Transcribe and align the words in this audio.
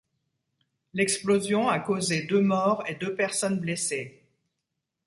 L'explosion 0.95 1.69
a 1.69 1.79
causé 1.79 2.23
deux 2.23 2.41
morts 2.41 2.83
et 2.87 2.95
deux 2.95 3.13
personnes 3.13 3.59
blessées. 3.59 4.25